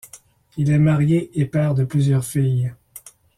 Il 0.57 0.71
est 0.71 0.79
marié 0.79 1.29
et 1.39 1.45
père 1.45 1.75
de 1.75 1.83
plusieurs 1.83 2.25
filles. 2.25 2.73